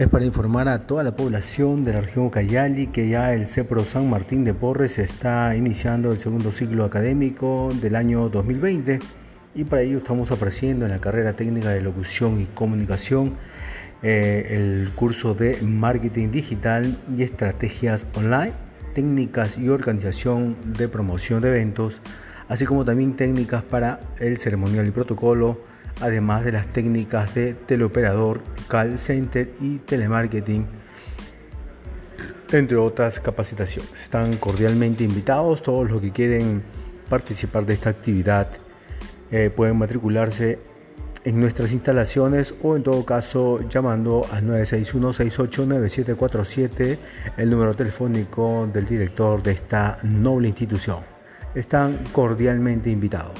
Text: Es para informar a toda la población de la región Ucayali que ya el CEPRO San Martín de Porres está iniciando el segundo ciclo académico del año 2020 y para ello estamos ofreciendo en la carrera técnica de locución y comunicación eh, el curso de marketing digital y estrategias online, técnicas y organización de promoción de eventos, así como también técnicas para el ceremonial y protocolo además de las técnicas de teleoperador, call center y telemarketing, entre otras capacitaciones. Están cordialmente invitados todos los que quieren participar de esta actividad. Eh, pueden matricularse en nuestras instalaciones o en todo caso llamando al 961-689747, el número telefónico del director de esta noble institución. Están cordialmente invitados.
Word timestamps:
Es 0.00 0.08
para 0.08 0.24
informar 0.24 0.66
a 0.66 0.86
toda 0.86 1.02
la 1.02 1.14
población 1.14 1.84
de 1.84 1.92
la 1.92 2.00
región 2.00 2.24
Ucayali 2.24 2.86
que 2.86 3.10
ya 3.10 3.34
el 3.34 3.48
CEPRO 3.48 3.84
San 3.84 4.08
Martín 4.08 4.44
de 4.44 4.54
Porres 4.54 4.98
está 4.98 5.54
iniciando 5.54 6.10
el 6.10 6.18
segundo 6.18 6.52
ciclo 6.52 6.86
académico 6.86 7.68
del 7.82 7.96
año 7.96 8.30
2020 8.30 8.98
y 9.54 9.64
para 9.64 9.82
ello 9.82 9.98
estamos 9.98 10.30
ofreciendo 10.30 10.86
en 10.86 10.92
la 10.92 11.00
carrera 11.00 11.34
técnica 11.34 11.68
de 11.68 11.82
locución 11.82 12.40
y 12.40 12.46
comunicación 12.46 13.34
eh, 14.02 14.46
el 14.52 14.90
curso 14.94 15.34
de 15.34 15.58
marketing 15.60 16.30
digital 16.30 16.96
y 17.14 17.22
estrategias 17.22 18.06
online, 18.14 18.54
técnicas 18.94 19.58
y 19.58 19.68
organización 19.68 20.56
de 20.64 20.88
promoción 20.88 21.42
de 21.42 21.48
eventos, 21.48 22.00
así 22.48 22.64
como 22.64 22.86
también 22.86 23.16
técnicas 23.16 23.64
para 23.64 24.00
el 24.18 24.38
ceremonial 24.38 24.86
y 24.86 24.92
protocolo 24.92 25.58
además 26.00 26.44
de 26.44 26.52
las 26.52 26.66
técnicas 26.66 27.34
de 27.34 27.54
teleoperador, 27.54 28.40
call 28.68 28.98
center 28.98 29.50
y 29.60 29.78
telemarketing, 29.78 30.66
entre 32.52 32.76
otras 32.76 33.20
capacitaciones. 33.20 33.90
Están 34.02 34.36
cordialmente 34.36 35.04
invitados 35.04 35.62
todos 35.62 35.90
los 35.90 36.00
que 36.00 36.10
quieren 36.10 36.62
participar 37.08 37.66
de 37.66 37.74
esta 37.74 37.90
actividad. 37.90 38.48
Eh, 39.30 39.50
pueden 39.54 39.78
matricularse 39.78 40.58
en 41.24 41.38
nuestras 41.38 41.70
instalaciones 41.72 42.54
o 42.62 42.76
en 42.76 42.82
todo 42.82 43.04
caso 43.04 43.60
llamando 43.68 44.26
al 44.32 44.46
961-689747, 44.46 46.98
el 47.36 47.50
número 47.50 47.74
telefónico 47.74 48.66
del 48.72 48.86
director 48.86 49.42
de 49.42 49.52
esta 49.52 49.98
noble 50.02 50.48
institución. 50.48 51.00
Están 51.54 52.00
cordialmente 52.12 52.88
invitados. 52.90 53.38